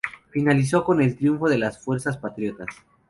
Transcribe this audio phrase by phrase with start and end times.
[0.31, 2.69] Finalizó con el triunfo de las fuerzas patriotas.